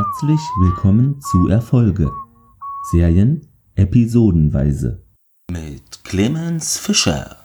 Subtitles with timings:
[0.00, 2.10] Herzlich willkommen zu Erfolge.
[2.90, 5.02] Serien episodenweise.
[5.52, 7.36] Mit Clemens Fischer.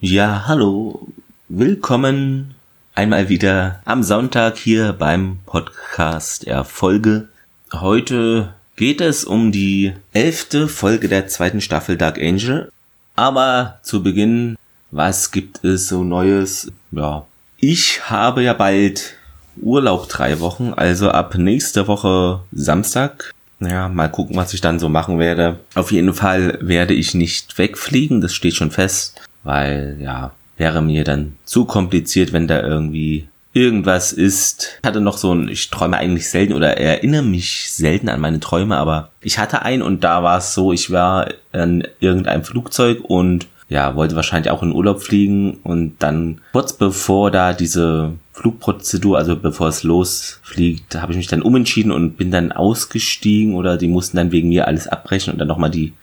[0.00, 1.08] Ja, hallo.
[1.50, 2.54] Willkommen
[2.94, 7.28] einmal wieder am Sonntag hier beim Podcast Erfolge.
[7.74, 12.72] Heute geht es um die elfte Folge der zweiten Staffel Dark Angel.
[13.16, 14.56] Aber zu Beginn,
[14.90, 16.72] was gibt es so Neues?
[16.90, 17.26] Ja,
[17.58, 19.15] ich habe ja bald
[19.60, 23.32] Urlaub drei Wochen, also ab nächste Woche Samstag.
[23.60, 25.58] Ja, mal gucken, was ich dann so machen werde.
[25.74, 31.04] Auf jeden Fall werde ich nicht wegfliegen, das steht schon fest, weil ja, wäre mir
[31.04, 34.78] dann zu kompliziert, wenn da irgendwie irgendwas ist.
[34.82, 38.38] Ich hatte noch so ein, ich träume eigentlich selten oder erinnere mich selten an meine
[38.38, 43.00] Träume, aber ich hatte einen und da war es so, ich war in irgendeinem Flugzeug
[43.02, 49.18] und ja, wollte wahrscheinlich auch in Urlaub fliegen und dann kurz bevor da diese Flugprozedur,
[49.18, 53.88] also bevor es losfliegt, habe ich mich dann umentschieden und bin dann ausgestiegen oder die
[53.88, 55.94] mussten dann wegen mir alles abbrechen und dann nochmal die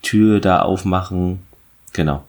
[0.00, 1.40] Tür da aufmachen.
[1.92, 2.24] Genau.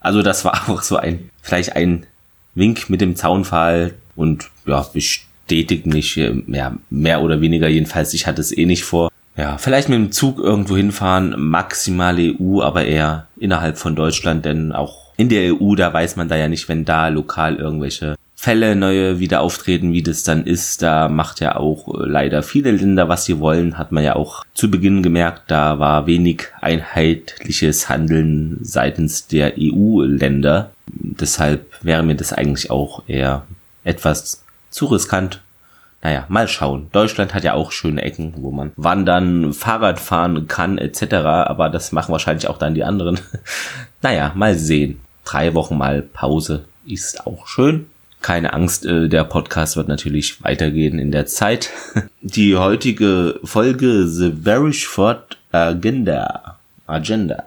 [0.00, 2.06] Also das war auch so ein, vielleicht ein
[2.54, 8.40] Wink mit dem Zaunpfahl und ja, bestätigt mich, ja, mehr oder weniger jedenfalls, ich hatte
[8.40, 9.10] es eh nicht vor.
[9.38, 14.72] Ja, vielleicht mit dem Zug irgendwo hinfahren, maximal EU, aber eher innerhalb von Deutschland, denn
[14.72, 18.74] auch in der EU, da weiß man da ja nicht, wenn da lokal irgendwelche Fälle
[18.74, 20.82] neue wieder auftreten, wie das dann ist.
[20.82, 24.44] Da macht ja auch äh, leider viele Länder, was sie wollen, hat man ja auch
[24.54, 30.72] zu Beginn gemerkt, da war wenig einheitliches Handeln seitens der EU-Länder.
[30.88, 33.46] Deshalb wäre mir das eigentlich auch eher
[33.84, 35.42] etwas zu riskant.
[36.02, 36.88] Naja, mal schauen.
[36.92, 41.14] Deutschland hat ja auch schöne Ecken, wo man wandern, Fahrrad fahren kann, etc.
[41.14, 43.18] Aber das machen wahrscheinlich auch dann die anderen.
[44.02, 45.00] naja, mal sehen.
[45.24, 47.86] Drei Wochen mal Pause ist auch schön.
[48.20, 51.70] Keine Angst, äh, der Podcast wird natürlich weitergehen in der Zeit.
[52.20, 57.44] Die heutige Folge The Beresford Agenda Agenda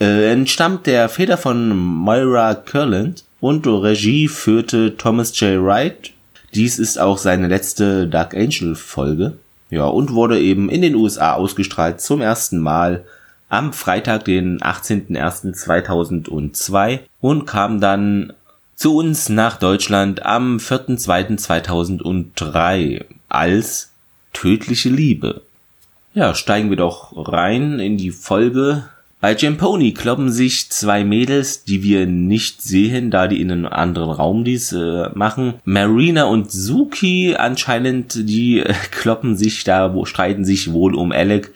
[0.00, 5.60] äh, entstammt der Feder von Moira Curland und Regie führte Thomas J.
[5.60, 6.11] Wright.
[6.54, 9.38] Dies ist auch seine letzte Dark Angel Folge.
[9.70, 13.04] Ja, und wurde eben in den USA ausgestrahlt zum ersten Mal
[13.48, 18.34] am Freitag, den 18.01.2002 und kam dann
[18.74, 23.90] zu uns nach Deutschland am 4.2.2003 als
[24.32, 25.42] tödliche Liebe.
[26.14, 28.84] Ja, steigen wir doch rein in die Folge.
[29.22, 34.10] Bei Jamponi kloppen sich zwei Mädels, die wir nicht sehen, da die in einem anderen
[34.10, 35.54] Raum dies äh, machen.
[35.64, 41.52] Marina und Suki anscheinend, die äh, kloppen sich da, wo streiten sich wohl um Alec,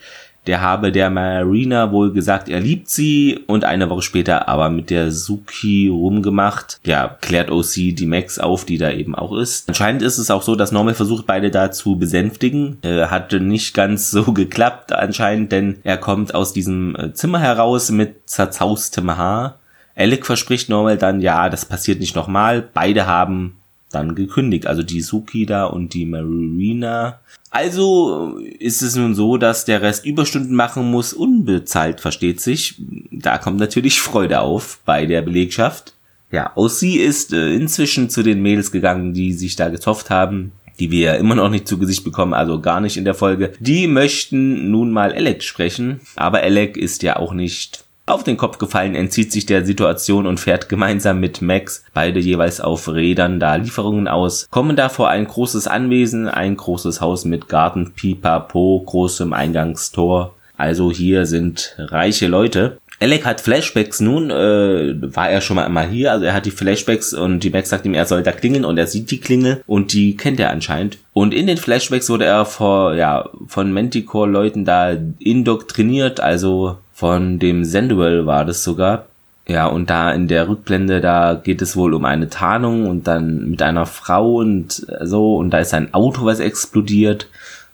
[0.47, 4.89] der habe der Marina wohl gesagt, er liebt sie und eine Woche später aber mit
[4.89, 6.79] der Suki rumgemacht.
[6.85, 9.67] Ja, klärt OC die Max auf, die da eben auch ist.
[9.67, 12.77] Anscheinend ist es auch so, dass Normal versucht, beide da zu besänftigen.
[12.83, 17.91] Äh, hatte nicht ganz so geklappt anscheinend, denn er kommt aus diesem äh, Zimmer heraus
[17.91, 19.59] mit zerzaustem Haar.
[19.95, 22.61] Alec verspricht Normal dann, ja, das passiert nicht nochmal.
[22.73, 23.56] Beide haben
[23.91, 24.67] dann gekündigt.
[24.67, 27.19] Also die Suki da und die Marina.
[27.49, 32.75] Also ist es nun so, dass der Rest Überstunden machen muss, unbezahlt, versteht sich.
[33.11, 35.93] Da kommt natürlich Freude auf bei der Belegschaft.
[36.31, 40.51] Ja, aus sie ist äh, inzwischen zu den Mädels gegangen, die sich da gezofft haben,
[40.77, 43.53] die wir immer noch nicht zu Gesicht bekommen, also gar nicht in der Folge.
[43.59, 48.57] Die möchten nun mal Alec sprechen, aber Alec ist ja auch nicht auf den Kopf
[48.57, 53.55] gefallen, entzieht sich der Situation und fährt gemeinsam mit Max, beide jeweils auf Rädern, da
[53.55, 59.33] Lieferungen aus, kommen da vor ein großes Anwesen, ein großes Haus mit Garten, Pipapo, großem
[59.33, 60.33] Eingangstor.
[60.55, 62.79] Also hier sind reiche Leute.
[62.99, 66.51] Alec hat Flashbacks nun, äh, war er schon mal einmal hier, also er hat die
[66.51, 69.61] Flashbacks und die Max sagt ihm, er soll da klingeln und er sieht die Klingel
[69.67, 70.97] und die kennt er anscheinend.
[71.13, 77.63] Und in den Flashbacks wurde er vor, ja, von Manticore-Leuten da indoktriniert, also von dem
[77.63, 79.05] Senduel war das sogar.
[79.47, 83.51] Ja, und da in der Rückblende, da geht es wohl um eine Tarnung und dann
[83.51, 87.27] mit einer Frau und so, und da ist ein Auto, was explodiert.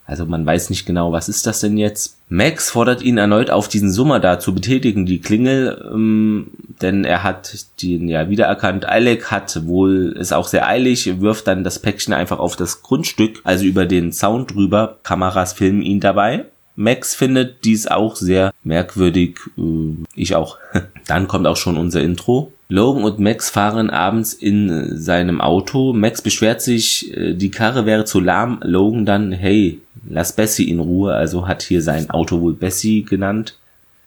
[0.06, 2.18] Also man weiß nicht genau, was ist das denn jetzt.
[2.28, 7.24] Max fordert ihn erneut auf, diesen Summer da zu betätigen, die Klingel, ähm, denn er
[7.24, 8.84] hat den ja wiedererkannt.
[8.84, 13.40] Alec hat wohl, ist auch sehr eilig, wirft dann das Päckchen einfach auf das Grundstück,
[13.46, 14.98] also über den Zaun drüber.
[15.04, 16.44] Kameras filmen ihn dabei.
[16.75, 19.40] Max findet dies auch sehr merkwürdig.
[19.58, 20.58] Äh, ich auch.
[21.08, 22.52] Dann kommt auch schon unser Intro.
[22.70, 25.94] Logan und Max fahren abends in seinem Auto.
[25.94, 28.60] Max beschwert sich, äh, die Karre wäre zu lahm.
[28.64, 29.80] Logan dann, hey,
[30.10, 31.14] lass Bessie in Ruhe.
[31.14, 33.58] Also hat hier sein Auto wohl Bessie genannt.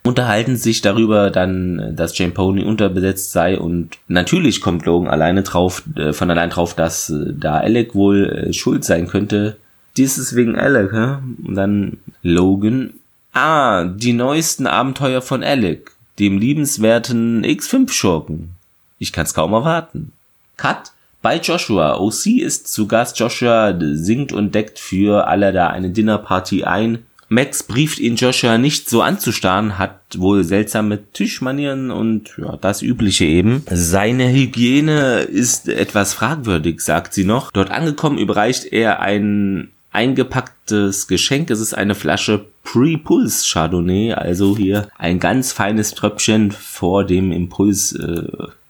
[0.05, 5.83] unterhalten sich darüber dann, dass Jane Pony unterbesetzt sei und natürlich kommt Logan alleine drauf,
[5.97, 9.57] äh, von allein drauf, dass äh, da Alec wohl äh, schuld sein könnte.
[9.97, 11.17] Dies ist wegen Alec, hä?
[11.45, 12.95] Und dann Logan.
[13.33, 18.51] Ah, die neuesten Abenteuer von Alec, dem liebenswerten X5-Schurken.
[18.99, 20.13] Ich kann's kaum erwarten.
[20.57, 21.99] Cut bei Joshua.
[21.99, 23.19] OC ist zu Gast.
[23.19, 27.05] Joshua singt und deckt für alle da eine Dinnerparty ein.
[27.29, 33.25] Max brieft ihn Joshua nicht so anzustarren, hat wohl seltsame Tischmanieren und ja, das übliche
[33.25, 33.65] eben.
[33.69, 37.51] Seine Hygiene ist etwas fragwürdig, sagt sie noch.
[37.51, 41.51] Dort angekommen überreicht er ein eingepacktes Geschenk.
[41.51, 47.93] Es ist eine Flasche Pre-Pulse Chardonnay, also hier ein ganz feines Tröpfchen vor dem Impuls
[47.93, 48.27] äh,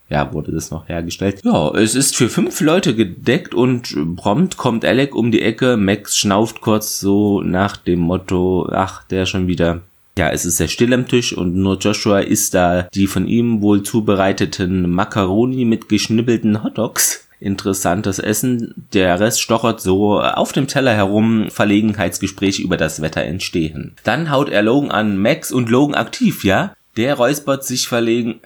[0.08, 1.40] ja, wurde das noch hergestellt.
[1.44, 5.76] Ja, es ist für fünf Leute gedeckt und prompt kommt Alec um die Ecke.
[5.76, 9.80] Max schnauft kurz so nach dem Motto, ach, der schon wieder.
[10.16, 13.60] Ja, es ist sehr still am Tisch und nur Joshua isst da die von ihm
[13.60, 17.25] wohl zubereiteten Macaroni mit geschnibbelten Hotdogs.
[17.40, 18.86] Interessantes Essen.
[18.92, 21.48] Der Rest stochert so auf dem Teller herum.
[21.50, 23.92] Verlegenheitsgespräche über das Wetter entstehen.
[24.04, 26.74] Dann haut er Logan an Max und Logan aktiv, ja?
[26.96, 28.40] Der räuspert sich verlegen.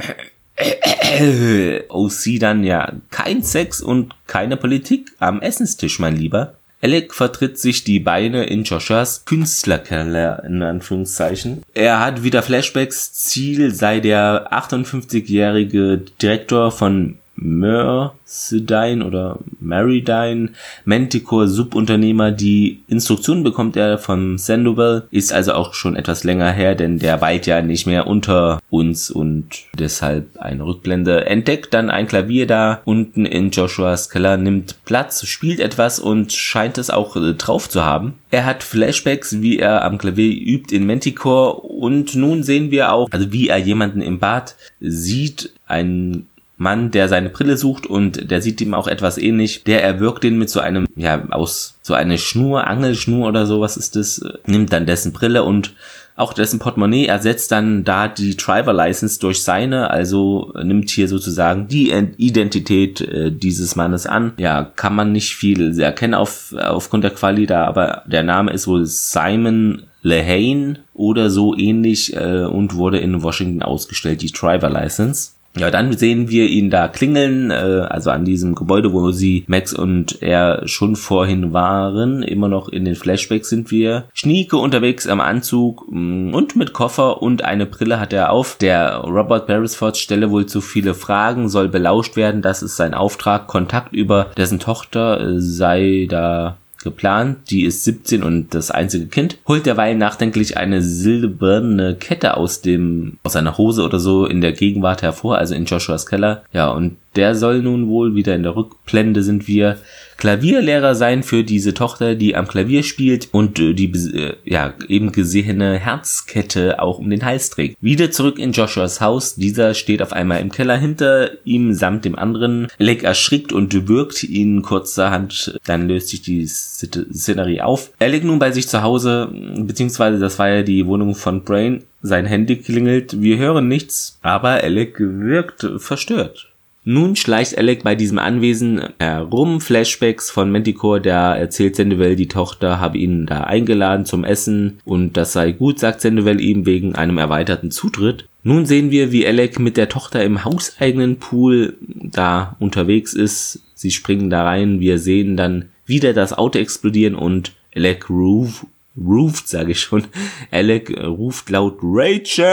[1.88, 6.54] OC dann ja kein Sex und keine Politik am Essenstisch, mein Lieber.
[6.82, 11.62] Alec vertritt sich die Beine in Joshuas Künstlerkeller, in Anführungszeichen.
[11.74, 13.12] Er hat wieder Flashbacks.
[13.12, 20.50] Ziel sei der 58-jährige Direktor von Mercedine oder Maridine,
[20.84, 22.30] Manticore Subunternehmer.
[22.30, 27.20] Die Instruktion bekommt er von Sandoval, ist also auch schon etwas länger her, denn der
[27.20, 29.46] weilt ja nicht mehr unter uns und
[29.78, 31.26] deshalb eine Rückblende.
[31.26, 36.78] Entdeckt dann ein Klavier da unten in Joshuas Keller, nimmt Platz, spielt etwas und scheint
[36.78, 38.14] es auch äh, drauf zu haben.
[38.30, 43.08] Er hat Flashbacks, wie er am Klavier übt in Manticore und nun sehen wir auch,
[43.10, 46.26] also wie er jemanden im Bad sieht, ein
[46.60, 49.64] Mann, der seine Brille sucht und der sieht ihm auch etwas ähnlich.
[49.64, 53.96] Der erwürgt ihn mit so einem, ja, aus so eine Schnur, Angelschnur oder sowas ist
[53.96, 55.72] es, nimmt dann dessen Brille und
[56.16, 61.66] auch dessen Portemonnaie ersetzt dann da die Driver License durch seine, also nimmt hier sozusagen
[61.66, 64.34] die Identität äh, dieses Mannes an.
[64.36, 68.66] Ja, kann man nicht viel erkennen auf, aufgrund der Quali da, aber der Name ist
[68.66, 75.30] wohl Simon Lehane oder so ähnlich äh, und wurde in Washington ausgestellt, die Driver License.
[75.56, 79.72] Ja, dann sehen wir ihn da klingeln, äh, also an diesem Gebäude, wo sie Max
[79.72, 82.22] und er schon vorhin waren.
[82.22, 84.04] Immer noch in den Flashbacks sind wir.
[84.14, 88.58] Schnieke unterwegs am Anzug mm, und mit Koffer und eine Brille hat er auf.
[88.58, 92.42] Der Robert Beresford stelle wohl zu viele Fragen, soll belauscht werden.
[92.42, 93.48] Das ist sein Auftrag.
[93.48, 97.50] Kontakt über dessen Tochter äh, sei da geplant.
[97.50, 99.38] Die ist 17 und das einzige Kind.
[99.46, 104.52] Holt derweil nachdenklich eine silberne Kette aus dem, aus seiner Hose oder so in der
[104.52, 106.42] Gegenwart hervor, also in Joshuas Keller.
[106.52, 109.78] Ja, und der soll nun wohl wieder in der Rückblende sind wir
[110.20, 115.10] Klavierlehrer sein für diese Tochter, die am Klavier spielt und äh, die äh, ja eben
[115.10, 117.76] gesehene Herzkette auch um den Hals trägt.
[117.80, 119.34] Wieder zurück in Joshuas Haus.
[119.34, 122.68] Dieser steht auf einmal im Keller hinter ihm samt dem anderen.
[122.78, 125.58] Alec erschrickt und wirkt ihn kurzerhand.
[125.64, 127.90] Dann löst sich die Szenerie auf.
[127.98, 131.84] Alec nun bei sich zu Hause, beziehungsweise das war ja die Wohnung von Brain.
[132.02, 133.20] Sein Handy klingelt.
[133.20, 136.49] Wir hören nichts, aber Alec wirkt verstört.
[136.84, 142.80] Nun schleicht Alec bei diesem Anwesen herum, Flashbacks von Manticore, der erzählt Sendewell, die Tochter
[142.80, 147.18] habe ihn da eingeladen zum Essen und das sei gut, sagt Sendewell ihm wegen einem
[147.18, 148.26] erweiterten Zutritt.
[148.42, 153.60] Nun sehen wir, wie Alec mit der Tochter im hauseigenen Pool da unterwegs ist.
[153.74, 158.64] Sie springen da rein, wir sehen dann wieder das Auto explodieren und Alec Roof
[159.00, 160.04] ruft, sage ich schon.
[160.50, 162.50] Alec ruft laut Rachel.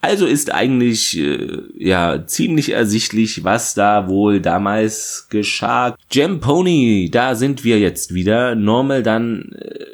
[0.00, 5.96] Also ist eigentlich äh, ja ziemlich ersichtlich, was da wohl damals geschah.
[6.08, 8.54] Gem Pony, da sind wir jetzt wieder.
[8.54, 9.84] Normal dann äh,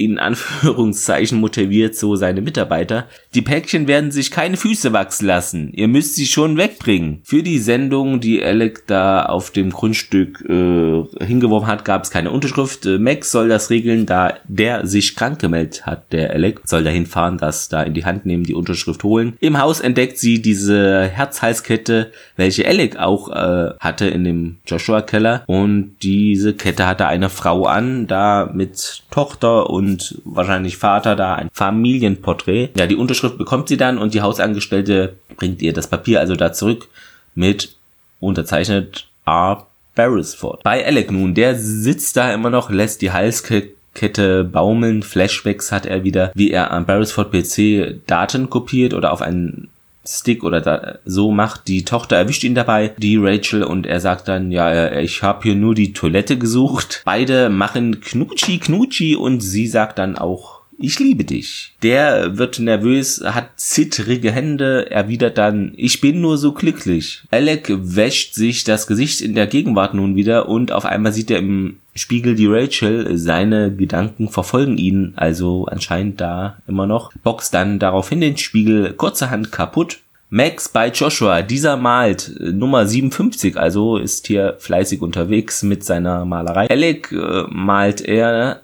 [0.00, 3.06] in Anführungszeichen motiviert so seine Mitarbeiter.
[3.34, 5.72] Die Päckchen werden sich keine Füße wachsen lassen.
[5.74, 7.20] Ihr müsst sie schon wegbringen.
[7.22, 12.30] Für die Sendung, die Alec da auf dem Grundstück äh, hingeworfen hat, gab es keine
[12.30, 12.86] Unterschrift.
[12.86, 16.12] Äh, Max soll das regeln, da der sich krank gemeldet hat.
[16.12, 19.36] Der Alec soll dahin fahren, das da in die Hand nehmen, die Unterschrift holen.
[19.40, 25.44] Im Haus entdeckt sie diese Herzhalskette, welche Alec auch äh, hatte in dem Joshua Keller.
[25.46, 31.34] Und diese Kette hatte eine Frau an, da mit Tochter und und wahrscheinlich Vater da
[31.34, 32.70] ein Familienporträt.
[32.76, 36.52] Ja, die Unterschrift bekommt sie dann und die Hausangestellte bringt ihr das Papier also da
[36.52, 36.88] zurück
[37.34, 37.76] mit
[38.20, 39.66] unterzeichnet R.
[39.94, 40.62] Beresford.
[40.62, 45.02] Bei Alec nun, der sitzt da immer noch, lässt die Halskette Kette baumeln.
[45.02, 49.68] Flashbacks hat er wieder, wie er am Beresford PC Daten kopiert oder auf einen
[50.06, 51.68] Stick oder da, so macht.
[51.68, 55.54] Die Tochter erwischt ihn dabei, die Rachel, und er sagt dann, ja, ich habe hier
[55.54, 57.02] nur die Toilette gesucht.
[57.04, 61.74] Beide machen Knutschi Knutschi und sie sagt dann auch, ich liebe dich.
[61.82, 67.22] Der wird nervös, hat zittrige Hände, erwidert dann, ich bin nur so glücklich.
[67.30, 71.38] Alec wäscht sich das Gesicht in der Gegenwart nun wieder und auf einmal sieht er
[71.38, 77.78] im Spiegel die Rachel, seine Gedanken verfolgen ihn, also anscheinend da immer noch, boxt dann
[77.78, 79.98] daraufhin den Spiegel kurzerhand kaputt.
[80.32, 86.24] Max bei Joshua, dieser malt äh, Nummer 57, also ist hier fleißig unterwegs mit seiner
[86.24, 86.70] Malerei.
[86.70, 88.62] Alec äh, malt er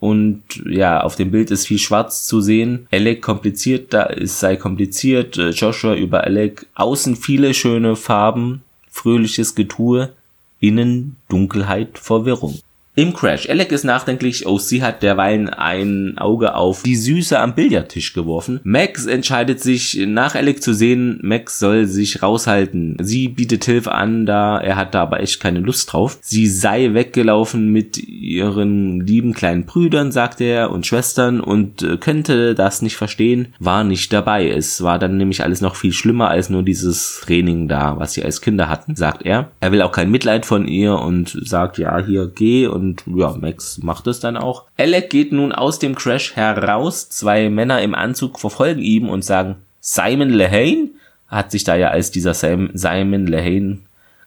[0.00, 2.86] und ja, auf dem Bild ist viel schwarz zu sehen.
[2.90, 9.54] Alec kompliziert, da ist sei kompliziert, äh, Joshua über Alec, außen viele schöne Farben, fröhliches
[9.54, 10.12] Getue,
[10.60, 12.58] innen Dunkelheit, Verwirrung.
[12.96, 13.48] Im Crash.
[13.48, 14.46] Alec ist nachdenklich.
[14.46, 18.60] OC hat derweilen ein Auge auf die Süße am Billardtisch geworfen.
[18.62, 21.18] Max entscheidet sich, nach Alec zu sehen.
[21.20, 22.96] Max soll sich raushalten.
[23.02, 26.18] Sie bietet Hilfe an, da er hat da aber echt keine Lust drauf.
[26.20, 32.54] Sie sei weggelaufen mit ihren lieben kleinen Brüdern, sagt er, und Schwestern und äh, könnte
[32.54, 33.48] das nicht verstehen.
[33.58, 34.48] War nicht dabei.
[34.48, 38.24] Es war dann nämlich alles noch viel schlimmer als nur dieses Training da, was sie
[38.24, 39.50] als Kinder hatten, sagt er.
[39.58, 43.34] Er will auch kein Mitleid von ihr und sagt, ja, hier geh und und ja,
[43.40, 44.64] Max macht es dann auch.
[44.78, 47.08] Alec geht nun aus dem Crash heraus.
[47.08, 50.90] Zwei Männer im Anzug verfolgen ihn und sagen, Simon Lehane?
[51.28, 53.78] Hat sich da ja als dieser Sam, Simon Lehane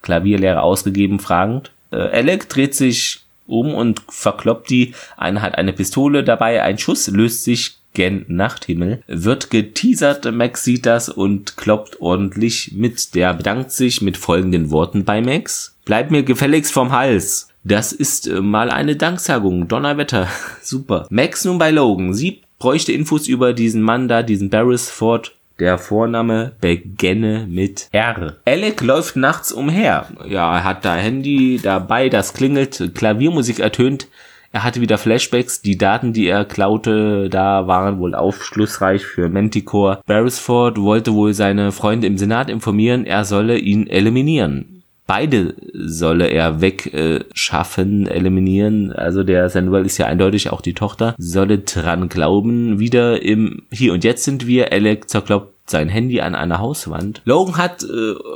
[0.01, 1.71] Klavierlehrer ausgegeben, fragend.
[1.91, 4.93] Äh, Alec dreht sich um und verkloppt die.
[5.15, 9.01] Einer hat eine Pistole dabei, ein Schuss löst sich gen Nachthimmel.
[9.07, 13.15] Wird geteasert, Max sieht das und kloppt ordentlich mit.
[13.15, 15.76] Der bedankt sich mit folgenden Worten bei Max.
[15.87, 17.47] Bleib mir gefälligst vom Hals.
[17.63, 19.69] Das ist äh, mal eine Danksagung.
[19.69, 20.27] Donnerwetter.
[20.61, 21.07] Super.
[21.09, 22.13] Max nun bei Logan.
[22.13, 25.33] Sie bräuchte Infos über diesen Mann da, diesen Beresford.
[25.61, 28.35] Der Vorname begenne mit R.
[28.43, 30.07] Alec läuft nachts umher.
[30.27, 34.09] Ja, er hat da Handy dabei, das klingelt, Klaviermusik ertönt.
[34.51, 35.61] Er hatte wieder Flashbacks.
[35.61, 40.01] Die Daten, die er klaute, da waren wohl aufschlussreich für Manticore.
[40.05, 44.76] Beresford wollte wohl seine Freunde im Senat informieren, er solle ihn eliminieren
[45.07, 48.91] beide solle er wegschaffen, äh, eliminieren.
[48.91, 51.15] Also der Samuel ist ja eindeutig auch die Tochter.
[51.17, 52.79] Solle dran glauben.
[52.79, 54.71] Wieder im Hier und Jetzt sind wir.
[54.71, 57.21] Alec zerkloppt sein Handy an einer Hauswand.
[57.25, 57.87] Logan hat äh,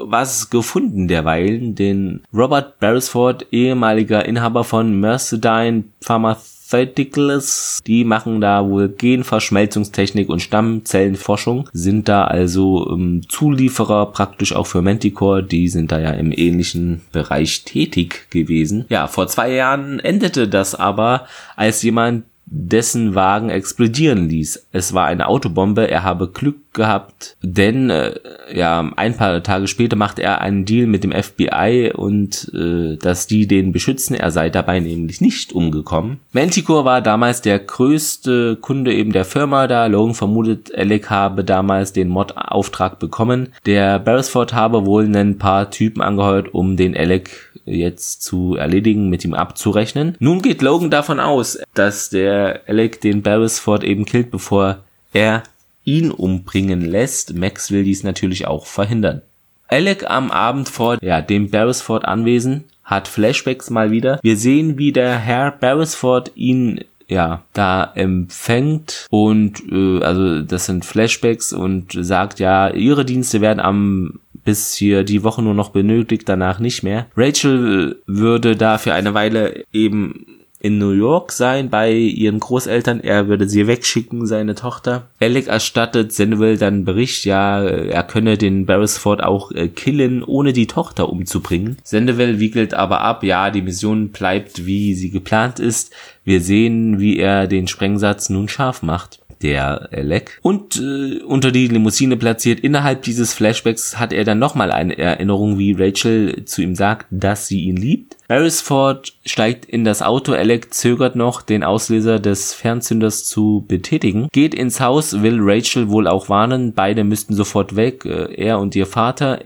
[0.04, 8.68] was gefunden derweilen, den Robert Beresford, ehemaliger Inhaber von Mercedine Pharmaceutical Pharmaceuticals, die machen da
[8.68, 15.92] wohl Genverschmelzungstechnik und Stammzellenforschung, sind da also ähm, Zulieferer praktisch auch für Manticore, die sind
[15.92, 18.86] da ja im ähnlichen Bereich tätig gewesen.
[18.90, 24.68] Ja, vor zwei Jahren endete das aber, als jemand dessen Wagen explodieren ließ.
[24.74, 28.14] Es war eine Autobombe, er habe Glück gehabt, denn äh,
[28.54, 33.28] ja, ein paar Tage später macht er einen Deal mit dem FBI und äh, dass
[33.28, 36.20] die den beschützen, er sei dabei nämlich nicht umgekommen.
[36.34, 39.86] Manticore war damals der größte Kunde eben der Firma da.
[39.88, 43.50] Logan vermutet, Alec habe damals den Mordauftrag bekommen.
[43.66, 49.26] Der Beresford habe wohl ein paar Typen angeheuert, um den Alec jetzt zu erledigen, mit
[49.26, 50.16] ihm abzurechnen.
[50.20, 54.80] Nun geht Logan davon aus, dass der Alec den Beresford eben killt, bevor
[55.14, 55.44] er
[55.84, 57.34] ihn umbringen lässt.
[57.34, 59.22] Max will dies natürlich auch verhindern.
[59.68, 64.20] Alec am Abend vor ja, dem Beresford Anwesen hat Flashbacks mal wieder.
[64.22, 70.86] Wir sehen, wie der Herr Beresford ihn ja, da empfängt und äh, also das sind
[70.86, 76.28] Flashbacks und sagt ja, ihre Dienste werden am bis hier die Woche nur noch benötigt,
[76.28, 77.08] danach nicht mehr.
[77.16, 83.00] Rachel würde da für eine Weile eben in New York sein bei ihren Großeltern.
[83.00, 85.08] Er würde sie wegschicken, seine Tochter.
[85.20, 90.68] Alec erstattet Samuel dann Bericht, ja, er könne den Beresford auch äh, killen, ohne die
[90.68, 91.78] Tochter umzubringen.
[91.84, 95.94] Sandoval wiegelt aber ab, ja, die Mission bleibt, wie sie geplant ist.
[96.24, 100.40] Wir sehen, wie er den Sprengsatz nun scharf macht der Alec.
[100.42, 105.58] Und äh, unter die Limousine platziert, innerhalb dieses Flashbacks hat er dann nochmal eine Erinnerung,
[105.58, 108.18] wie Rachel zu ihm sagt, dass sie ihn liebt.
[108.28, 114.54] Beresford steigt in das Auto, Alec zögert noch, den Auslöser des Fernzünders zu betätigen, geht
[114.54, 118.86] ins Haus, will Rachel wohl auch warnen, beide müssten sofort weg, äh, er und ihr
[118.86, 119.40] Vater.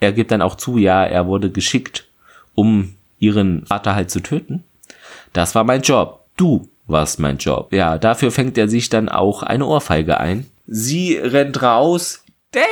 [0.00, 2.08] Er gibt dann auch zu, ja, er wurde geschickt,
[2.54, 4.64] um ihren Vater halt zu töten.
[5.32, 6.24] Das war mein Job.
[6.36, 7.72] Du warst mein Job.
[7.72, 10.46] Ja, dafür fängt er sich dann auch eine Ohrfeige ein.
[10.66, 12.24] Sie rennt raus.
[12.52, 12.62] Daddy!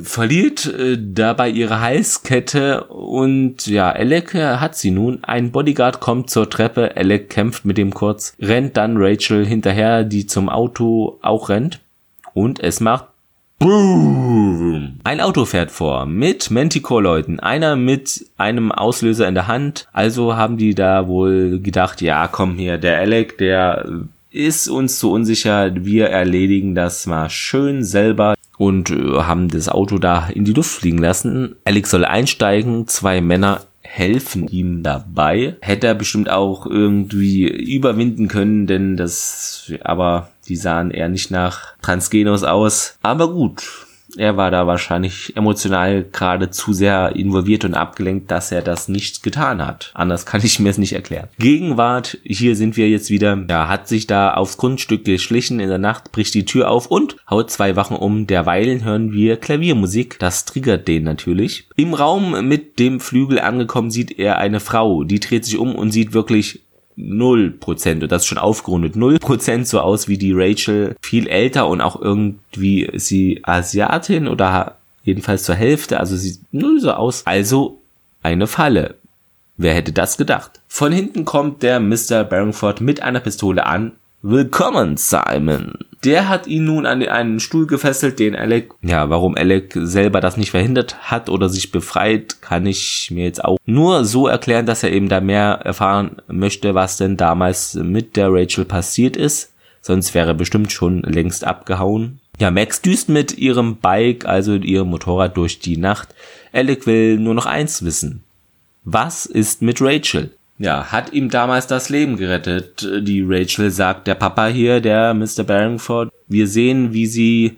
[0.00, 5.22] verliert äh, dabei ihre Halskette und ja, Alec äh, hat sie nun.
[5.22, 10.26] Ein Bodyguard kommt zur Treppe, Alec kämpft mit dem kurz, rennt dann Rachel hinterher, die
[10.26, 11.80] zum Auto auch rennt
[12.34, 13.06] und es macht
[13.62, 14.98] Boom.
[15.04, 19.86] Ein Auto fährt vor mit Manticore-Leuten, einer mit einem Auslöser in der Hand.
[19.92, 23.86] Also haben die da wohl gedacht, ja, komm hier, der Alec, der
[24.30, 29.98] ist uns zu unsicher, wir erledigen das mal schön selber und äh, haben das Auto
[29.98, 31.54] da in die Luft fliegen lassen.
[31.64, 35.56] Alex soll einsteigen, zwei Männer helfen ihm dabei.
[35.60, 41.74] Hätte er bestimmt auch irgendwie überwinden können, denn das, aber die sahen eher nicht nach
[41.82, 42.98] Transgenos aus.
[43.02, 43.62] Aber gut,
[44.16, 49.22] er war da wahrscheinlich emotional gerade zu sehr involviert und abgelenkt, dass er das nicht
[49.22, 49.90] getan hat.
[49.94, 51.28] Anders kann ich mir es nicht erklären.
[51.38, 55.78] Gegenwart, hier sind wir jetzt wieder, ja, hat sich da aufs Grundstück geschlichen in der
[55.78, 58.26] Nacht, bricht die Tür auf und haut zwei Wachen um.
[58.26, 60.18] Derweilen hören wir Klaviermusik.
[60.18, 61.68] Das triggert den natürlich.
[61.76, 65.90] Im Raum mit dem Flügel angekommen sieht er eine Frau, die dreht sich um und
[65.90, 66.60] sieht wirklich
[66.96, 71.68] null Prozent, und das schon aufgerundet, null Prozent so aus wie die Rachel, viel älter
[71.68, 77.26] und auch irgendwie sie Asiatin oder jedenfalls zur Hälfte, also sieht null so aus.
[77.26, 77.80] Also
[78.22, 78.96] eine Falle.
[79.56, 80.60] Wer hätte das gedacht?
[80.68, 82.24] Von hinten kommt der Mr.
[82.24, 83.92] Barringford mit einer Pistole an.
[84.24, 85.72] Willkommen, Simon.
[86.04, 90.36] Der hat ihn nun an einen Stuhl gefesselt, den Alec, ja, warum Alec selber das
[90.36, 94.84] nicht verhindert hat oder sich befreit, kann ich mir jetzt auch nur so erklären, dass
[94.84, 99.54] er eben da mehr erfahren möchte, was denn damals mit der Rachel passiert ist.
[99.80, 102.20] Sonst wäre er bestimmt schon längst abgehauen.
[102.38, 106.14] Ja, Max düst mit ihrem Bike, also ihrem Motorrad durch die Nacht.
[106.52, 108.22] Alec will nur noch eins wissen.
[108.84, 110.30] Was ist mit Rachel?
[110.62, 112.88] Ja, hat ihm damals das Leben gerettet.
[113.00, 115.42] Die Rachel sagt, der Papa hier, der Mr.
[115.44, 117.56] Barringford, wir sehen, wie sie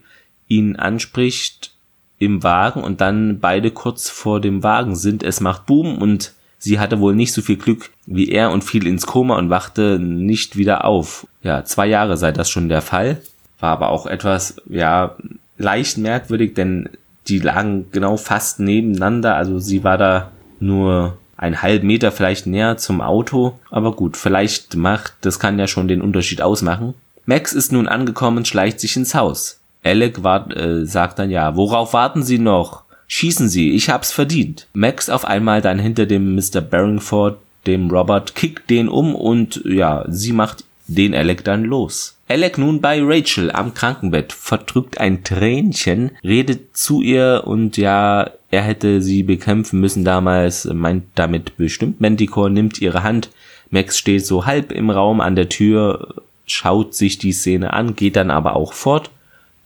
[0.48, 1.74] ihn anspricht
[2.18, 5.22] im Wagen und dann beide kurz vor dem Wagen sind.
[5.22, 8.86] Es macht Boom und sie hatte wohl nicht so viel Glück wie er und fiel
[8.86, 11.26] ins Koma und wachte nicht wieder auf.
[11.42, 13.20] Ja, zwei Jahre sei das schon der Fall.
[13.60, 15.14] War aber auch etwas, ja,
[15.58, 16.88] leicht merkwürdig, denn
[17.28, 19.36] die lagen genau fast nebeneinander.
[19.36, 24.76] Also sie war da nur einen halben Meter vielleicht näher zum Auto, aber gut, vielleicht
[24.76, 26.94] macht, das kann ja schon den Unterschied ausmachen.
[27.26, 29.60] Max ist nun angekommen, schleicht sich ins Haus.
[29.82, 32.84] Alec wart, äh, sagt dann ja, worauf warten Sie noch?
[33.06, 34.66] Schießen Sie, ich hab's verdient.
[34.72, 36.60] Max auf einmal dann hinter dem Mr.
[36.60, 42.13] Barringford, dem Robert, kickt den um und ja, sie macht den Alec dann los.
[42.26, 48.62] Alec nun bei Rachel am Krankenbett, verdrückt ein Tränchen, redet zu ihr und ja, er
[48.62, 53.30] hätte sie bekämpfen müssen damals, meint damit bestimmt Manticore, nimmt ihre Hand,
[53.68, 58.16] Max steht so halb im Raum an der Tür, schaut sich die Szene an, geht
[58.16, 59.10] dann aber auch fort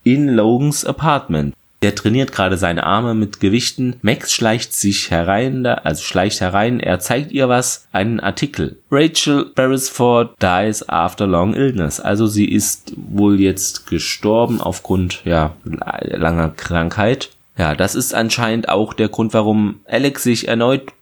[0.02, 1.54] in Logans Apartment.
[1.82, 3.96] Der trainiert gerade seine Arme mit Gewichten.
[4.02, 6.80] Max schleicht sich herein, also schleicht herein.
[6.80, 8.78] Er zeigt ihr was, einen Artikel.
[8.90, 12.00] Rachel Beresford dies after long illness.
[12.00, 17.30] Also sie ist wohl jetzt gestorben aufgrund, ja, langer Krankheit.
[17.56, 20.92] Ja, das ist anscheinend auch der Grund, warum Alex sich erneut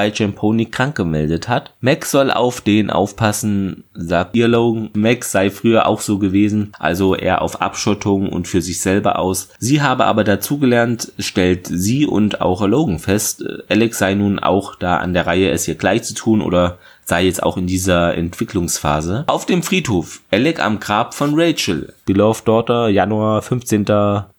[0.00, 1.74] bei Jamponi krank gemeldet hat.
[1.82, 4.88] Max soll auf den aufpassen, sagt ihr Logan.
[4.94, 9.50] Max sei früher auch so gewesen, also eher auf Abschottung und für sich selber aus.
[9.58, 13.44] Sie habe aber dazugelernt, stellt sie und auch Logan fest.
[13.68, 17.26] Alex sei nun auch da an der Reihe, es ihr gleich zu tun oder sei
[17.26, 19.24] jetzt auch in dieser Entwicklungsphase.
[19.26, 21.92] Auf dem Friedhof, Alec am Grab von Rachel.
[22.06, 23.84] Beloved Daughter, Januar 15.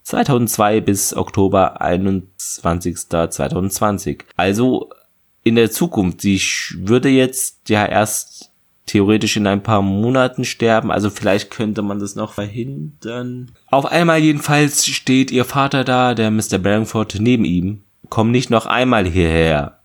[0.03, 2.97] 2002 bis Oktober 21.
[3.09, 4.25] 2020.
[4.35, 4.89] Also
[5.43, 6.21] in der Zukunft.
[6.21, 6.41] Sie
[6.75, 8.51] würde jetzt ja erst
[8.85, 13.51] theoretisch in ein paar Monaten sterben, also vielleicht könnte man das noch verhindern.
[13.69, 16.57] Auf einmal jedenfalls steht ihr Vater da, der Mr.
[16.57, 17.83] Barringford, neben ihm.
[18.09, 19.77] Komm nicht noch einmal hierher.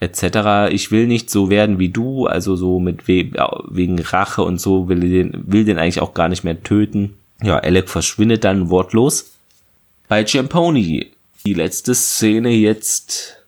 [0.00, 0.70] Etc.
[0.70, 3.30] Ich will nicht so werden wie du, also so mit we
[3.70, 7.14] wegen Rache und so will den, will den eigentlich auch gar nicht mehr töten.
[7.42, 9.32] Ja, Alec verschwindet dann wortlos.
[10.08, 11.12] Bei Champoni,
[11.46, 13.43] die letzte Szene jetzt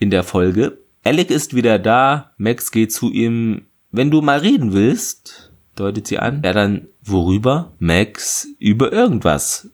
[0.00, 0.78] in der Folge.
[1.04, 6.18] Alec ist wieder da, Max geht zu ihm, wenn du mal reden willst, deutet sie
[6.18, 6.40] an.
[6.42, 7.72] Er dann, worüber?
[7.78, 9.70] Max, über irgendwas.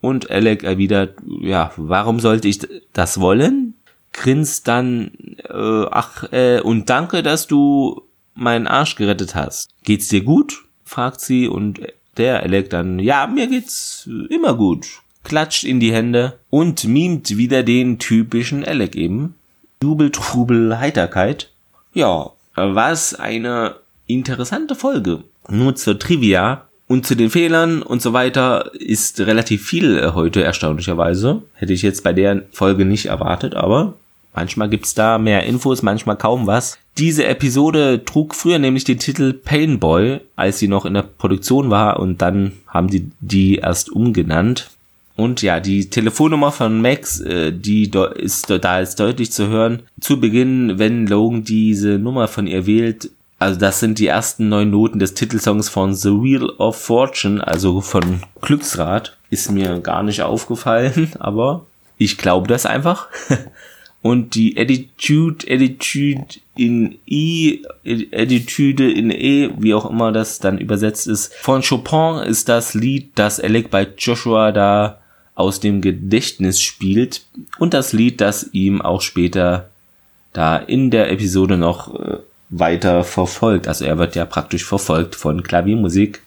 [0.00, 2.60] Und Alec erwidert, ja, warum sollte ich
[2.92, 3.74] das wollen?
[4.12, 5.12] Grinst dann,
[5.48, 8.02] äh, ach, äh, und danke, dass du
[8.34, 9.70] meinen Arsch gerettet hast.
[9.84, 10.64] Geht's dir gut?
[10.84, 11.80] fragt sie und
[12.16, 14.86] der Alec dann, ja, mir geht's immer gut.
[15.22, 19.34] Klatscht in die Hände und mimt wieder den typischen Alec eben.
[19.82, 21.48] Jubel, Trubel, Heiterkeit.
[21.94, 25.24] Ja, was eine interessante Folge.
[25.48, 26.66] Nur zur Trivia.
[26.86, 31.42] Und zu den Fehlern und so weiter ist relativ viel äh, heute erstaunlicherweise.
[31.54, 33.94] Hätte ich jetzt bei der Folge nicht erwartet, aber
[34.34, 36.76] manchmal gibt's da mehr Infos, manchmal kaum was.
[36.98, 42.00] Diese Episode trug früher nämlich den Titel Painboy, als sie noch in der Produktion war
[42.00, 44.68] und dann haben sie die erst umgenannt.
[45.20, 49.82] Und ja, die Telefonnummer von Max, äh, die ist da ist deutlich zu hören.
[50.00, 54.70] Zu Beginn, wenn Logan diese Nummer von ihr wählt, also das sind die ersten neun
[54.70, 59.14] Noten des Titelsongs von The Wheel of Fortune, also von Glücksrad.
[59.28, 61.66] Ist mir gar nicht aufgefallen, aber
[61.98, 63.08] ich glaube das einfach.
[64.00, 71.06] Und die Attitude, Attitude in I, Attitude in E, wie auch immer das dann übersetzt
[71.06, 74.99] ist, von Chopin ist das Lied, das Alec bei Joshua da
[75.40, 77.22] aus dem Gedächtnis spielt
[77.58, 79.70] und das Lied, das ihm auch später
[80.32, 82.18] da in der Episode noch äh,
[82.50, 83.68] weiter verfolgt.
[83.68, 86.22] Also er wird ja praktisch verfolgt von Klaviermusik.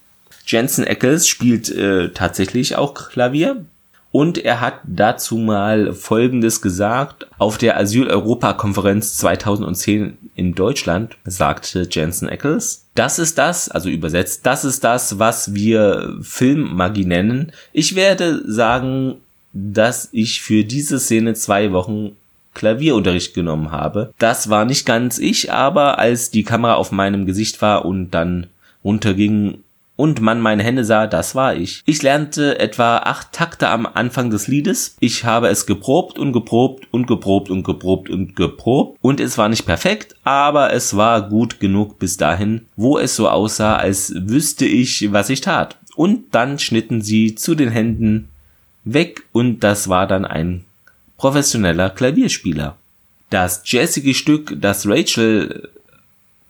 [0.46, 3.66] Jensen Ackles spielt äh, tatsächlich auch Klavier.
[4.12, 7.26] Und er hat dazu mal Folgendes gesagt.
[7.40, 14.66] Auf der Asyl-Europa-Konferenz 2010 in Deutschland sagte Jensen Ackles, das ist das, also übersetzt, das
[14.66, 17.52] ist das, was wir Filmmagie nennen.
[17.72, 19.16] Ich werde sagen,
[19.54, 22.16] dass ich für diese Szene zwei Wochen
[22.54, 24.14] Klavierunterricht genommen habe.
[24.20, 28.48] Das war nicht ganz ich, aber als die Kamera auf meinem Gesicht war und dann
[28.84, 29.64] runterging
[29.96, 31.84] und man meine Hände sah, das war ich.
[31.86, 34.96] Ich lernte etwa acht Takte am Anfang des Liedes.
[35.00, 39.50] Ich habe es geprobt und geprobt und geprobt und geprobt und geprobt und es war
[39.50, 44.66] nicht perfekt, aber es war gut genug bis dahin, wo es so aussah, als wüsste
[44.66, 45.78] ich, was ich tat.
[45.96, 48.30] Und dann schnitten sie zu den Händen
[48.84, 50.66] weg und das war dann ein
[51.18, 52.78] professioneller Klavierspieler.
[53.30, 55.70] Das jazzige Stück, das Rachel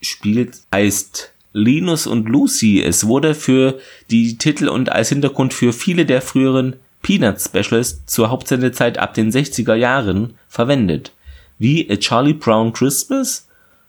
[0.02, 2.82] spielt, heißt Linus und Lucy.
[2.82, 8.30] Es wurde für die Titel und als Hintergrund für viele der früheren Peanut Specials zur
[8.30, 11.12] Hauptsendezeit ab den 60er Jahren verwendet.
[11.60, 13.48] Wie A Charlie Brown Christmas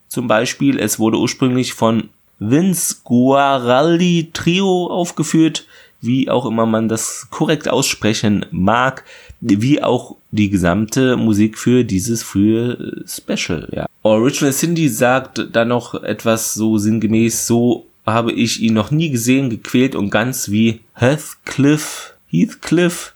[0.09, 0.79] zum Beispiel.
[0.79, 5.67] Es wurde ursprünglich von Vince Guaraldi Trio aufgeführt,
[6.05, 9.05] wie auch immer man das korrekt aussprechen mag
[9.41, 13.87] wie auch die gesamte Musik für dieses frühe Special, ja.
[14.03, 19.51] Original Cindy sagt dann noch etwas so sinngemäß, so habe ich ihn noch nie gesehen,
[19.51, 23.15] gequält und ganz wie Heathcliff, Heathcliff.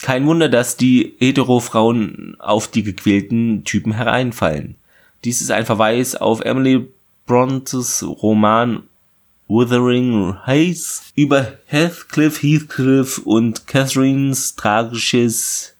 [0.00, 4.74] Kein Wunder, dass die Hetero-Frauen auf die gequälten Typen hereinfallen.
[5.24, 6.86] Dies ist ein Verweis auf Emily
[7.26, 8.82] Brontes Roman
[9.46, 15.74] Wuthering Heights über Heathcliff, Heathcliff und Catherines tragisches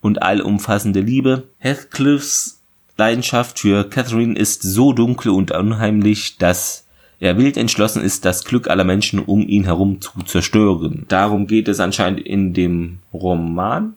[0.00, 1.44] und allumfassende Liebe.
[1.58, 2.60] Heathcliffs
[2.96, 6.84] Leidenschaft für Catherine ist so dunkel und unheimlich, dass
[7.20, 11.04] er wild entschlossen ist, das Glück aller Menschen um ihn herum zu zerstören.
[11.08, 13.94] Darum geht es anscheinend in dem Roman.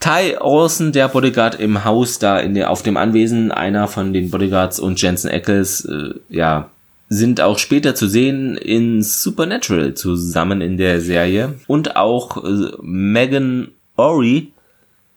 [0.00, 4.30] Ty Orson, der Bodyguard im Haus da in der, auf dem Anwesen, einer von den
[4.30, 6.70] Bodyguards und Jensen Ackles, äh, ja,
[7.12, 13.68] sind auch später zu sehen in Supernatural zusammen in der Serie und auch äh, Megan
[13.96, 14.52] Ori,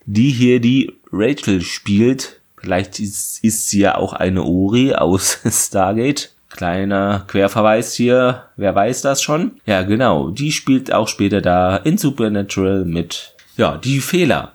[0.06, 2.42] die hier die Rachel spielt.
[2.58, 6.32] Vielleicht ist, ist sie ja auch eine Ori aus Stargate.
[6.50, 9.60] Kleiner Querverweis hier, wer weiß das schon?
[9.66, 13.34] Ja, genau, die spielt auch später da in Supernatural mit.
[13.58, 14.54] Ja, die Fehler.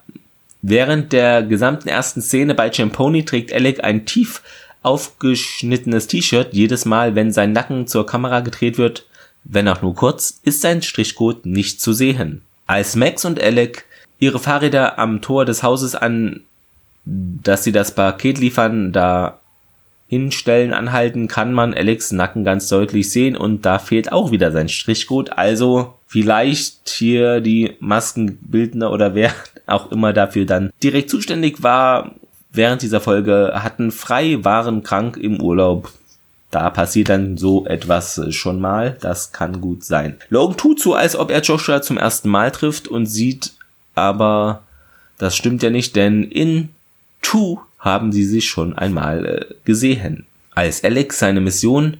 [0.63, 4.43] Während der gesamten ersten Szene bei Champoni trägt Alec ein tief
[4.83, 6.49] aufgeschnittenes T-Shirt.
[6.53, 9.07] Jedes Mal, wenn sein Nacken zur Kamera gedreht wird,
[9.45, 12.43] wenn auch nur kurz, ist sein Strichcode nicht zu sehen.
[12.67, 13.85] Als Max und Alec
[14.19, 16.43] ihre Fahrräder am Tor des Hauses an,
[17.05, 19.41] dass sie das Paket liefern, da
[20.09, 24.69] hinstellen, anhalten, kann man Alex Nacken ganz deutlich sehen und da fehlt auch wieder sein
[24.69, 25.39] Strichcode.
[25.39, 29.33] Also vielleicht hier die Maskenbildner oder wer
[29.67, 32.17] auch immer dafür dann direkt zuständig war,
[32.53, 35.93] während dieser Folge hatten frei, waren krank im Urlaub.
[36.51, 38.97] Da passiert dann so etwas schon mal.
[39.01, 40.17] Das kann gut sein.
[40.31, 43.53] Logan tut so, als ob er Joshua zum ersten Mal trifft und sieht
[43.95, 44.63] aber,
[45.19, 46.71] das stimmt ja nicht, denn in
[47.23, 50.27] Two haben sie sich schon einmal äh, gesehen.
[50.55, 51.99] Als Alex seine Mission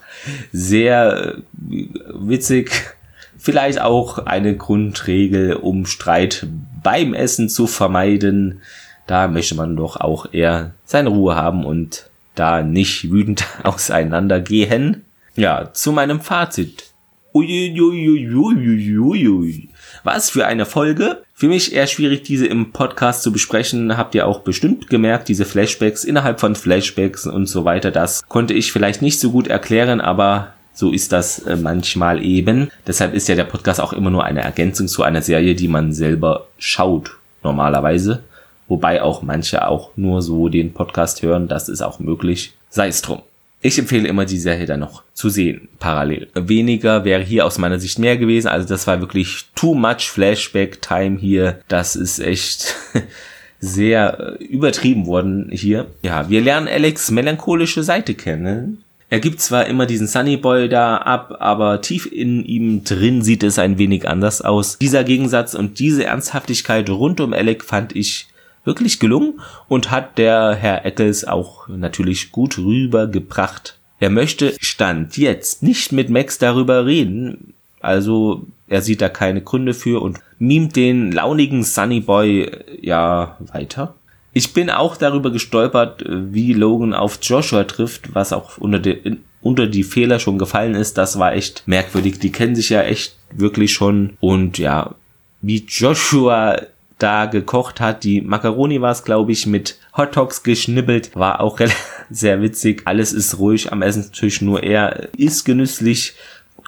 [0.51, 2.95] sehr äh, witzig.
[3.37, 6.47] Vielleicht auch eine Grundregel, um Streit
[6.83, 8.61] beim Essen zu vermeiden.
[9.05, 12.06] Da möchte man doch auch eher seine Ruhe haben und
[12.39, 15.03] da nicht wütend auseinandergehen.
[15.35, 16.85] Ja, zu meinem Fazit.
[17.33, 19.69] Uiuiuiuiuiui.
[20.03, 21.23] Was für eine Folge.
[21.33, 23.97] Für mich eher schwierig, diese im Podcast zu besprechen.
[23.97, 27.91] Habt ihr auch bestimmt gemerkt, diese Flashbacks innerhalb von Flashbacks und so weiter.
[27.91, 32.71] Das konnte ich vielleicht nicht so gut erklären, aber so ist das äh, manchmal eben.
[32.85, 35.91] Deshalb ist ja der Podcast auch immer nur eine Ergänzung zu einer Serie, die man
[35.91, 38.23] selber schaut, normalerweise.
[38.67, 41.47] Wobei auch manche auch nur so den Podcast hören.
[41.47, 42.53] Das ist auch möglich.
[42.69, 43.21] Sei es drum.
[43.61, 46.27] Ich empfehle immer die Serie dann noch zu sehen, parallel.
[46.35, 48.47] Weniger wäre hier aus meiner Sicht mehr gewesen.
[48.47, 51.59] Also das war wirklich too much Flashback Time hier.
[51.67, 52.75] Das ist echt
[53.59, 55.87] sehr äh, übertrieben worden hier.
[56.03, 58.83] Ja, wir lernen Alex melancholische Seite kennen.
[59.09, 63.41] Er gibt zwar immer diesen Sunny Boy da ab, aber tief in ihm drin sieht
[63.41, 64.77] es ein wenig anders aus.
[64.77, 68.27] Dieser Gegensatz und diese Ernsthaftigkeit rund um Alec fand ich
[68.67, 73.79] wirklich gelungen und hat der Herr Eccles auch natürlich gut rübergebracht.
[73.99, 79.73] Er möchte Stand jetzt nicht mit Max darüber reden, also er sieht da keine Gründe
[79.73, 82.51] für und mimt den launigen Sunny Boy
[82.81, 83.95] ja weiter.
[84.33, 89.65] Ich bin auch darüber gestolpert, wie Logan auf Joshua trifft, was auch unter, die, unter
[89.65, 90.97] die Fehler schon gefallen ist.
[90.97, 92.19] Das war echt merkwürdig.
[92.19, 94.15] Die kennen sich ja echt wirklich schon.
[94.19, 94.93] Und ja,
[95.41, 96.61] wie Joshua
[96.97, 98.03] da gekocht hat.
[98.03, 101.15] Die Macaroni war es, glaube ich, mit Hot Dogs geschnibbelt.
[101.15, 101.59] War auch
[102.09, 102.83] sehr witzig.
[102.85, 106.15] Alles ist ruhig am Essenstisch, nur er ist genüsslich.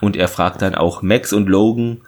[0.02, 2.02] Und er fragt dann auch Max und Logan,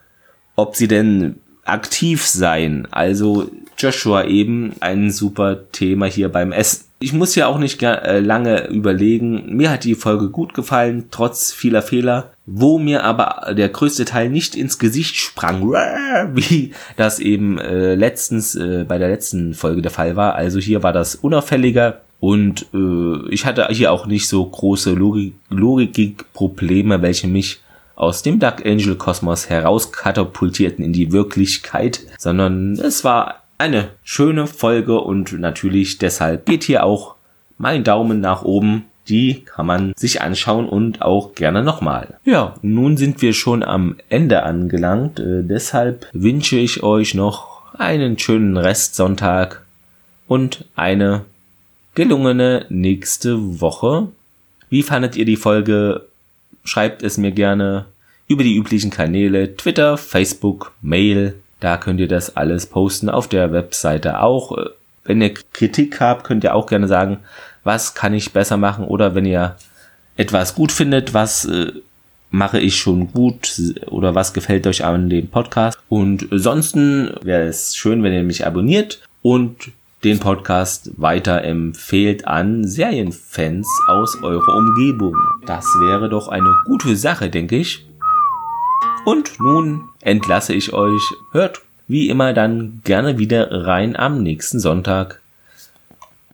[0.55, 2.87] ob sie denn aktiv seien.
[2.91, 6.85] Also Joshua eben ein super Thema hier beim Essen.
[7.01, 9.55] Ich muss ja auch nicht äh, lange überlegen.
[9.55, 12.31] Mir hat die Folge gut gefallen, trotz vieler Fehler.
[12.45, 15.71] Wo mir aber der größte Teil nicht ins Gesicht sprang,
[16.33, 20.35] wie das eben äh, letztens äh, bei der letzten Folge der Fall war.
[20.35, 25.33] Also hier war das unauffälliger und äh, ich hatte hier auch nicht so große Logik
[25.49, 27.61] Logikprobleme, welche mich
[27.95, 34.99] aus dem Dark Angel Kosmos herauskatapultierten in die Wirklichkeit, sondern es war eine schöne Folge
[34.99, 37.13] und natürlich deshalb geht hier auch
[37.59, 38.85] mein Daumen nach oben.
[39.07, 42.17] Die kann man sich anschauen und auch gerne nochmal.
[42.25, 45.19] Ja, nun sind wir schon am Ende angelangt.
[45.19, 49.63] Äh, deshalb wünsche ich euch noch einen schönen Restsonntag
[50.27, 51.25] und eine
[51.93, 54.07] gelungene nächste Woche.
[54.69, 56.07] Wie fandet ihr die Folge?
[56.63, 57.85] Schreibt es mir gerne
[58.27, 63.53] über die üblichen Kanäle Twitter, Facebook, Mail da könnt ihr das alles posten auf der
[63.53, 64.57] Webseite auch.
[65.05, 67.19] Wenn ihr Kritik habt, könnt ihr auch gerne sagen,
[67.63, 69.55] was kann ich besser machen oder wenn ihr
[70.17, 71.71] etwas gut findet, was äh,
[72.31, 73.53] mache ich schon gut
[73.87, 75.77] oder was gefällt euch an dem Podcast.
[75.87, 79.71] Und ansonsten wäre es schön, wenn ihr mich abonniert und
[80.03, 85.15] den Podcast weiter empfehlt an Serienfans aus eurer Umgebung.
[85.45, 87.85] Das wäre doch eine gute Sache, denke ich.
[89.05, 91.01] Und nun entlasse ich euch.
[91.31, 95.20] Hört wie immer dann gerne wieder rein am nächsten Sonntag.